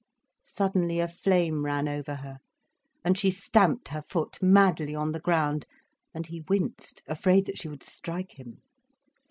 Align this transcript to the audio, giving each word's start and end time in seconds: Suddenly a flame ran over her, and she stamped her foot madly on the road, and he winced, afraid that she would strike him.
Suddenly 0.55 0.99
a 0.99 1.07
flame 1.07 1.63
ran 1.63 1.87
over 1.87 2.15
her, 2.15 2.39
and 3.05 3.15
she 3.19 3.29
stamped 3.29 3.89
her 3.89 4.01
foot 4.01 4.41
madly 4.41 4.95
on 4.95 5.11
the 5.11 5.21
road, 5.27 5.67
and 6.11 6.25
he 6.25 6.41
winced, 6.49 7.03
afraid 7.05 7.45
that 7.45 7.59
she 7.59 7.67
would 7.69 7.83
strike 7.83 8.31
him. 8.39 8.63